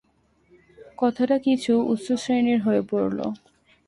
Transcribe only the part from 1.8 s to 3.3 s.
উচ্চশ্রেণীর হয়ে পড়ল।